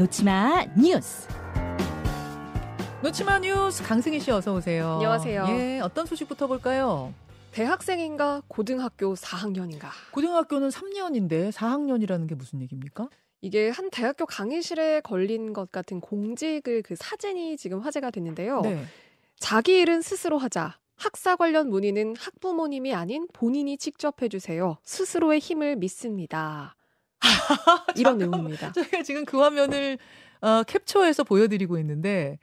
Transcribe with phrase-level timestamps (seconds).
[0.00, 1.28] 놓치마 뉴스.
[3.02, 4.94] 놓치마 뉴스 강승희 씨 어서 오세요.
[4.94, 5.46] 안녕하세요.
[5.50, 7.12] 예, 어떤 소식부터 볼까요?
[7.50, 9.90] 대학생인가 고등학교 4학년인가.
[10.12, 13.10] 고등학교는 3년인데 4학년이라는 게 무슨 얘기입니까?
[13.42, 18.62] 이게 한 대학교 강의실에 걸린 것 같은 공직을 그 사진이 지금 화제가 됐는데요.
[18.62, 18.82] 네.
[19.36, 20.78] 자기 일은 스스로 하자.
[20.96, 24.78] 학사 관련 문의는 학부모님이 아닌 본인이 직접 해주세요.
[24.82, 26.74] 스스로의 힘을 믿습니다.
[27.96, 28.72] 이런 내용입니다.
[28.72, 29.98] 저희가 지금 그 화면을
[30.40, 32.38] 어, 캡처해서 보여드리고 있는데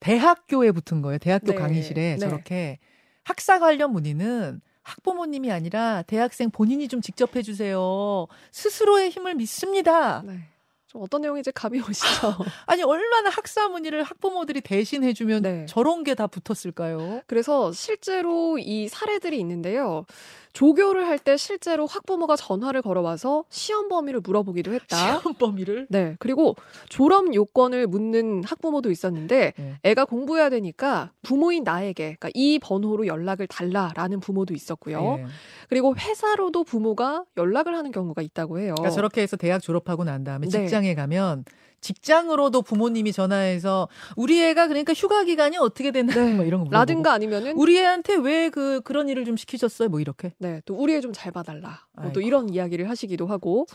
[0.00, 1.18] 대학교에 붙은 거예요.
[1.18, 1.54] 대학교 네.
[1.54, 2.18] 강의실에 네.
[2.18, 2.78] 저렇게
[3.24, 8.26] 학사 관련 문의는 학부모님이 아니라 대학생 본인이 좀 직접 해주세요.
[8.52, 10.22] 스스로의 힘을 믿습니다.
[10.22, 10.48] 네.
[10.96, 12.34] 좀 어떤 내용인지 감이 오시죠?
[12.66, 15.66] 아니 얼마나 학사 문의를 학부모들이 대신 해주면 네.
[15.68, 17.20] 저런 게 다 붙었을까요?
[17.26, 20.06] 그래서 실제로 이 사례들이 있는데요.
[20.54, 24.96] 조교를 할 때 실제로 학부모가 전화를 걸어와서 시험 범위를 물어보기도 했다.
[25.20, 26.16] 시험 범위를 네.
[26.18, 26.56] 그리고
[26.88, 29.74] 졸업 요건을 묻는 학부모도 있었는데 네.
[29.82, 35.16] 애가 공부해야 되니까 부모인 나에게 그러니까 이 번호로 연락을 달라라는 부모도 있었고요.
[35.18, 35.26] 예.
[35.68, 38.74] 그리고 회사로도 부모가 연락을 하는 경우가 있다고 해요.
[38.78, 40.50] 그러니까 저렇게 해서 대학 졸업하고 난 다음에 네.
[40.60, 41.44] 직장 에 가면
[41.80, 46.34] 직장으로도 부모님이 전화해서 우리 애가 그러니까 휴가 기간이 어떻게 됐나 네.
[46.34, 49.88] 뭐 이런 거 물어보고 라든가 아니면은 우리 애한테 왜 그 그런 일을 좀 시키셨어요?
[49.88, 50.32] 뭐 이렇게.
[50.38, 51.80] 네, 또 우리 애 좀 잘 봐달라.
[52.00, 52.20] 뭐 또.
[52.20, 53.66] 이런 이야기를 하시기도 하고,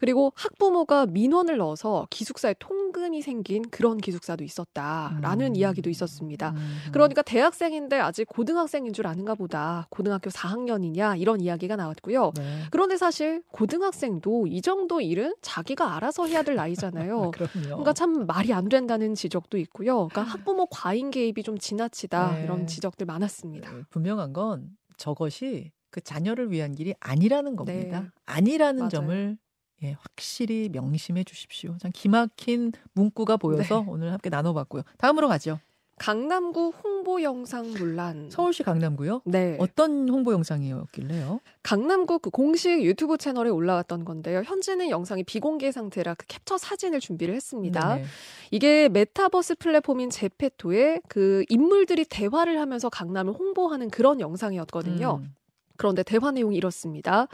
[0.00, 5.56] 그리고 학부모가 민원을 넣어서 기숙사에 통금이 생긴 그런 기숙사도 있었다라는 음.
[5.56, 6.50] 이야기도 있었습니다.
[6.56, 6.78] 음.
[6.92, 9.86] 그러니까 대학생인데 아직 고등학생인 줄 아는가 보다.
[9.90, 12.32] 고등학교 4학년이냐 이런 이야기가 나왔고요.
[12.36, 12.62] 네.
[12.70, 17.30] 그런데 사실 고등학생도 이 정도 일은 자기가 알아서 해야 될 나이잖아요.
[17.52, 17.68] 그럼요.
[17.68, 20.08] 그러니까 참 말이 안 된다는 지적도 있고요.
[20.08, 22.44] 그러니까 학부모 과잉 개입이 좀 지나치다 네.
[22.44, 23.72] 이런 지적들 많았습니다.
[23.72, 28.00] 네, 분명한 건 저것이 그 자녀를 위한 길이 아니라는 겁니다.
[28.00, 28.08] 네.
[28.26, 28.90] 아니라는 맞아요.
[28.90, 29.38] 점을
[29.82, 31.76] 예, 확실히 명심해 주십시오.
[31.78, 33.86] 참 기막힌 문구가 보여서 네.
[33.88, 34.82] 오늘 함께 나눠봤고요.
[34.98, 35.60] 다음으로 가죠.
[35.98, 38.30] 강남구 홍보 영상 논란.
[38.30, 39.22] 서울시 강남구요.
[39.24, 39.56] 네.
[39.58, 41.40] 어떤 홍보 영상이었길래요?
[41.62, 44.42] 강남구 그 공식 유튜브 채널에 올라왔던 건데요.
[44.44, 47.96] 현재는 영상이 비공개 상태라 그 캡처 사진을 준비를 했습니다.
[47.96, 48.06] 네네.
[48.50, 55.20] 이게 메타버스 플랫폼인 제페토에 그 인물들이 대화를 하면서 강남을 홍보하는 그런 영상이었거든요.
[55.22, 55.34] 음.
[55.76, 57.28] 그런데 대화 내용이 이렇습니다.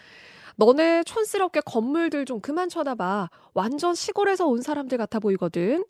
[0.56, 3.30] 너네 촌스럽게 건물들 좀 그만 쳐다봐.
[3.54, 5.84] 완전 시골에서 온 사람들 같아 보이거든.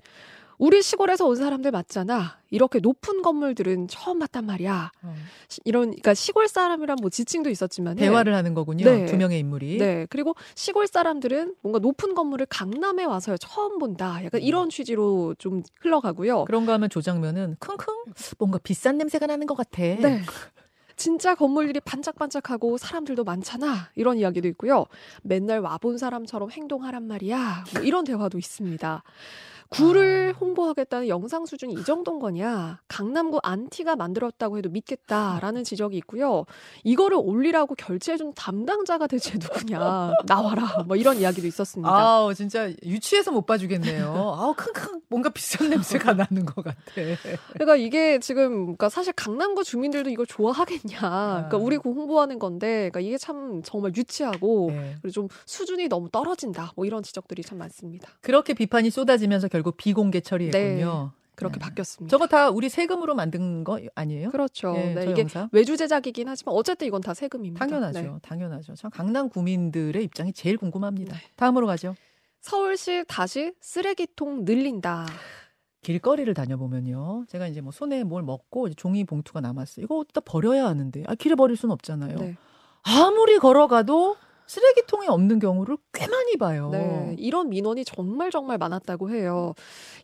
[0.58, 2.38] 우리 시골에서 온 사람들 맞잖아.
[2.50, 4.92] 이렇게 높은 건물들은 처음 봤단 말이야.
[5.02, 5.14] 어.
[5.48, 8.84] 시- 이런 그러니까 시골 사람이란 뭐 지칭도 있었지만 대화를 하는 거군요.
[8.84, 9.06] 네.
[9.06, 9.78] 두 명의 인물이.
[9.78, 10.06] 네.
[10.10, 14.24] 그리고 시골 사람들은 뭔가 높은 건물을 강남에 와서 처음 본다.
[14.24, 14.46] 약간 음.
[14.46, 16.44] 이런 취지로 좀 흘러가고요.
[16.44, 17.86] 그런가 하면 조장면은 킁킁
[18.38, 19.82] 뭔가 비싼 냄새가 나는 것 같아.
[19.82, 20.22] 네.
[20.96, 23.90] 진짜 건물들이 반짝반짝하고 사람들도 많잖아.
[23.96, 24.86] 이런 이야기도 있고요.
[25.24, 27.64] 맨날 와본 사람처럼 행동하란 말이야.
[27.74, 29.02] 뭐 이런 대화도 있습니다.
[29.74, 30.38] 굴을 아.
[30.38, 32.80] 홍보하겠다는 영상 수준이 이 정도인 거냐?
[32.88, 36.44] 강남구 안티가 만들었다고 해도 믿겠다라는 지적이 있고요.
[36.84, 40.12] 이거를 올리라고 결제해준 담당자가 대체 누구냐?
[40.26, 40.84] 나와라.
[40.86, 41.90] 뭐 이런 이야기도 있었습니다.
[41.90, 44.06] 아우 진짜 유치해서 못 봐주겠네요.
[44.38, 46.78] 아우 킁킁 뭔가 비싼 냄새가 나는 것 같아.
[47.52, 50.98] 그러니까 이게 지금 그러니까 사실 강남구 주민들도 이걸 좋아하겠냐.
[50.98, 51.60] 그러니까 아.
[51.60, 54.96] 우리 구 홍보하는 건데 그러니까 이게 참 정말 유치하고 네.
[55.02, 56.72] 그리고 좀 수준이 너무 떨어진다.
[56.76, 58.08] 뭐 이런 지적들이 참 많습니다.
[58.20, 61.12] 그렇게 비판이 쏟아지면서 결국 비공개 처리했군요.
[61.34, 61.64] 그렇게 네.
[61.64, 62.10] 바뀌었습니다.
[62.10, 64.30] 저거 다 우리 세금으로 만든 거 아니에요?
[64.30, 64.74] 그렇죠.
[64.76, 65.48] 예, 네, 저 이게 영상?
[65.52, 67.66] 외주 제작이긴 하지만 어쨌든 이건 다 세금입니다.
[67.66, 68.00] 당연하죠.
[68.00, 68.10] 네.
[68.22, 68.74] 당연하죠.
[68.76, 71.16] 참 강남 구민들의 입장이 제일 궁금합니다.
[71.16, 71.22] 네.
[71.36, 71.96] 다음으로 가죠.
[72.40, 75.06] 서울시 다시 쓰레기통 늘린다.
[75.82, 77.24] 길거리를 다녀보면요.
[77.28, 79.84] 제가 이제 뭐 손에 뭘 먹고 종이 봉투가 남았어요.
[79.84, 81.02] 이거 어디다 버려야 하는데.
[81.06, 82.16] 아, 길에 버릴 수는 없잖아요.
[82.18, 82.36] 네.
[82.82, 84.16] 아무리 걸어가도
[84.46, 86.70] 쓰레기통이 없는 경우를 꽤 많이 봐요.
[86.70, 89.54] 네, 이런 민원이 정말 정말 많았다고 해요.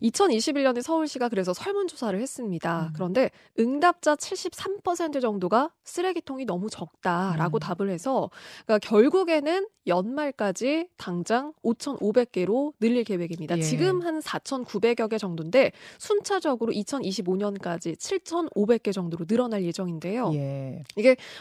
[0.01, 2.87] 2021년에 서울시가 그래서 설문조사를 했습니다.
[2.87, 2.93] 음.
[2.93, 7.59] 그런데 응답자 73% 정도가 쓰레기통이 너무 적다라고 음.
[7.59, 8.29] 답을 해서
[8.65, 13.57] 그러니까 결국에는 연말까지 당장 5,500개로 늘릴 계획입니다.
[13.57, 13.61] 예.
[13.61, 20.31] 지금 한 4,900여 개 정도인데 순차적으로 2025년까지 7,500개 정도로 늘어날 예정인데요.
[20.35, 20.83] 예.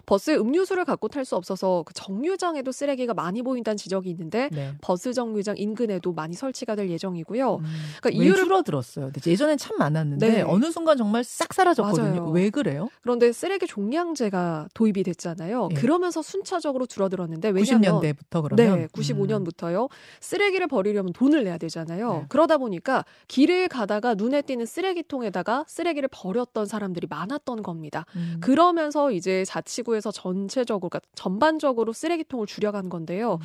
[0.07, 4.75] 버스에 음료수를 갖고 탈 수 없어서 그 정류장에도 쓰레기 가 많이 보인다는 지적이 있는데 네.
[4.81, 7.57] 버스 정류장 인근에도 많이 설치가 될 예정이고요.
[7.57, 7.65] 음,
[8.01, 9.11] 그러니까 왜 이유를 줄어들었어요?
[9.27, 10.43] 예전엔 참 많았는데 네.
[10.43, 12.09] 어느 순간 정말 싹 사라졌거든요.
[12.09, 12.31] 맞아요.
[12.31, 12.89] 왜 그래요?
[13.03, 15.69] 그런데 쓰레기 종량제가 도입이 됐잖아요.
[15.71, 15.75] 예.
[15.75, 18.89] 그러면서 순차적으로 줄어들었는데 왜냐하면 90년대부터 그러면 네, 음.
[18.89, 19.89] 95년부터요.
[20.21, 22.13] 쓰레기를 버리려면 돈을 내야 되잖아요.
[22.13, 22.27] 네.
[22.29, 28.05] 그러다 보니까 길을 가다가 눈에 띄는 쓰레기통에다가 쓰레기를 버렸던 사람들이 많았던 겁니다.
[28.17, 28.39] 음.
[28.41, 33.35] 그러면서 이제 자치구에서 전체적으로, 그러니까 전반적으로 쓰레기통을 줄여가 는 들어간 건데요.
[33.35, 33.41] 음.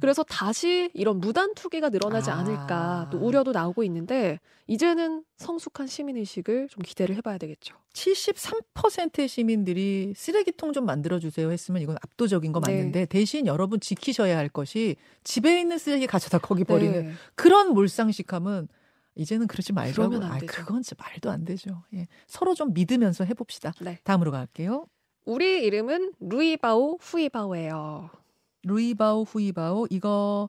[0.00, 2.38] 그래서 다시 이런 무단 투기가 늘어나지 아.
[2.38, 7.76] 않을까 또 우려도 나오고 있는데 이제는 성숙한 시민 의식을 좀 기대를 해봐야 되겠죠.
[7.92, 12.74] 73%의 시민들이 쓰레기통 좀 만들어주세요 했으면 이건 압도적인 거 네.
[12.74, 17.12] 맞는데 대신 여러분 지키셔야 할 것이 집에 있는 쓰레기 가져다 거기 버리는 네.
[17.34, 18.68] 그런 몰상식함은
[19.16, 20.38] 이제는 그러지 말고 그러면 안 아.
[20.38, 21.82] 그건 진짜 말도 안 되죠.
[21.94, 22.06] 예.
[22.26, 23.72] 서로 좀 믿으면서 해봅시다.
[23.80, 23.98] 네.
[24.04, 24.86] 다음으로 갈게요.
[25.26, 28.19] 우리 이름은 루이바오 후이바오예요.
[28.62, 30.48] 루이바오 후이바오 이거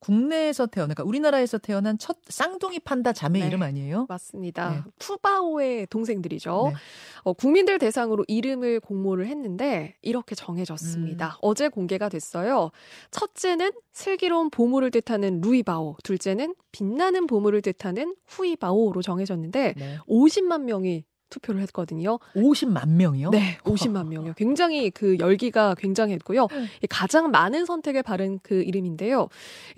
[0.00, 3.46] 국내에서 태어난 그러니까 우리나라에서 태어난 첫 쌍둥이 판다 자매 네.
[3.46, 4.06] 이름 아니에요?
[4.08, 4.70] 맞습니다.
[4.70, 4.82] 네.
[4.98, 6.70] 푸바오의 동생들이죠.
[6.72, 6.74] 네.
[7.22, 11.26] 어, 국민들 대상으로 이름을 공모를 했는데 이렇게 정해졌습니다.
[11.26, 11.38] 음.
[11.42, 12.70] 어제 공개가 됐어요.
[13.10, 19.98] 첫째는 슬기로운 보물을 뜻하는 루이바오, 둘째는 빛나는 보물을 뜻하는 후이바오로 정해졌는데 네.
[20.08, 22.18] 50만 명이 투표를 했거든요.
[22.34, 23.30] 50만 명이요?
[23.30, 24.34] 네, 50만 명이요.
[24.36, 26.48] 굉장히 그 열기가 굉장했고요.
[26.50, 26.66] 음.
[26.82, 29.28] 이 가장 많은 선택을 받은 그 이름인데요.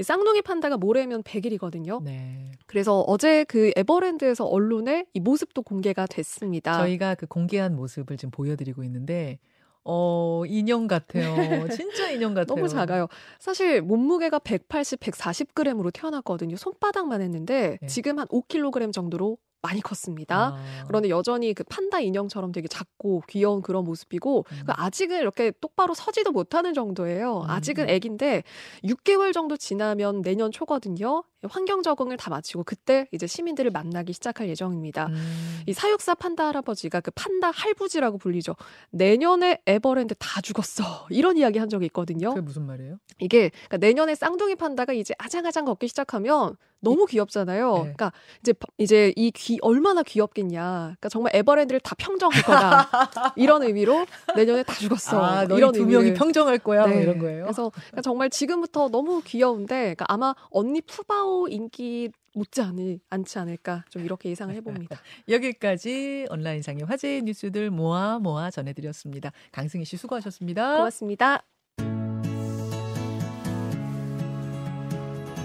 [0.00, 2.02] 이 쌍둥이 판다가 모레면 100일이거든요.
[2.02, 2.50] 네.
[2.66, 6.78] 그래서 어제 그 에버랜드에서 언론에 이 모습도 공개가 됐습니다.
[6.78, 9.38] 저희가 그 공개한 모습을 지금 보여드리고 있는데
[9.84, 11.68] 어 인형 같아요.
[11.68, 12.54] 진짜 인형 같아요.
[12.54, 13.08] 너무 작아요.
[13.38, 16.56] 사실 몸무게가 180, 140g으로 태어났거든요.
[16.56, 17.86] 손바닥만 했는데 네.
[17.86, 20.54] 지금 한 5kg 정도로 많이 컸습니다.
[20.56, 20.84] 아.
[20.86, 24.62] 그런데 여전히 그 판다 인형처럼 되게 작고 귀여운 그런 모습이고 음.
[24.66, 27.42] 그 아직은 이렇게 똑바로 서지도 못하는 정도예요.
[27.42, 27.50] 음.
[27.50, 28.42] 아직은 애기인데
[28.84, 31.24] 6개월 정도 지나면 내년 초거든요.
[31.50, 35.06] 환경 적응을 다 마치고 그때 이제 시민들을 만나기 시작할 예정입니다.
[35.06, 35.60] 음.
[35.66, 38.54] 이 사육사 판다 할아버지가 그 판다 할부지라고 불리죠.
[38.90, 41.06] 내년에 에버랜드 다 죽었어.
[41.10, 42.30] 이런 이야기 한 적이 있거든요.
[42.30, 42.98] 그게 무슨 말이에요?
[43.18, 47.72] 이게 그러니까 내년에 쌍둥이 판다가 이제 아장아장 걷기 시작하면 너무 귀엽잖아요.
[47.74, 47.80] 네.
[47.80, 48.12] 그러니까
[48.42, 50.60] 이제 이제 이 귀 얼마나 귀엽겠냐.
[50.82, 52.88] 그러니까 정말 에버랜드를 다 평정할 거다.
[53.36, 54.04] 이런 의미로
[54.34, 55.22] 내년에 다 죽었어.
[55.24, 56.02] 아, 이런 두 의미를.
[56.02, 57.02] 명이 평정할 거야, 뭐 네.
[57.02, 57.44] 이런 거예요.
[57.44, 63.84] 그래서 그러니까 정말 지금부터 너무 귀여운데 그러니까 아마 언니 푸바오 인기 못지 않을, 않지 않을까
[63.90, 65.00] 좀 이렇게 예상을 해봅니다.
[65.28, 69.32] 여기까지 온라인상의 화제의 뉴스들 모아 모아 전해드렸습니다.
[69.52, 70.76] 강승희 씨 수고하셨습니다.
[70.76, 71.42] 고맙습니다.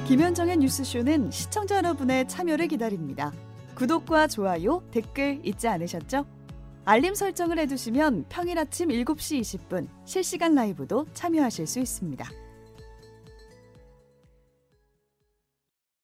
[0.07, 3.33] 김현정의 뉴스쇼는 시청자 여러분의 참여를 기다립니다.
[3.75, 6.25] 구독과 좋아요, 댓글 잊지 않으셨죠?
[6.85, 12.46] 알림 설정을 해두시면 평일 아침 7시 20분 실시간 라이브도 참여하실 수 있습니다.